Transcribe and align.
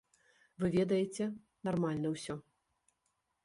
Вы 0.61 0.71
ведаеце, 0.77 1.23
нармальна 1.69 2.07
ўсё. 2.17 2.35